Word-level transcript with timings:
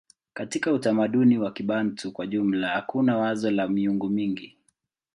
Katika 0.33 0.73
utamaduni 0.73 1.37
wa 1.37 1.51
Kibantu 1.51 2.11
kwa 2.11 2.27
jumla 2.27 2.67
hakuna 2.69 3.17
wazo 3.17 3.51
la 3.51 3.67
miungu 3.67 4.09
mingi. 4.09 4.57